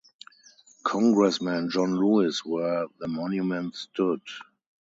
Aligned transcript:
Congressman 0.81 1.69
John 1.69 1.95
Lewis 1.95 2.43
where 2.43 2.87
the 2.97 3.07
monument 3.07 3.75
stood. 3.75 4.21